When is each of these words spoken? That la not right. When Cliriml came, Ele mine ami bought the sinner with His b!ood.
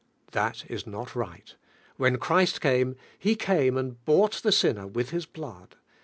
That 0.31 0.63
la 0.67 0.77
not 0.91 1.15
right. 1.15 1.53
When 1.95 2.17
Cliriml 2.17 2.59
came, 2.59 2.95
Ele 3.23 3.37
mine 3.71 3.77
ami 3.77 3.97
bought 4.03 4.41
the 4.41 4.51
sinner 4.51 4.87
with 4.87 5.11
His 5.11 5.27
b!ood. 5.27 5.75